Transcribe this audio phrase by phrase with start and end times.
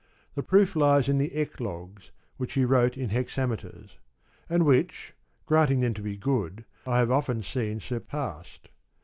[0.33, 2.09] The proof lies in the Eclogues
[2.39, 3.99] y^\v\z\i he wrote in hexameters;
[4.49, 5.13] and which,
[5.45, 8.69] granting them to be good, I have often seen surpassed.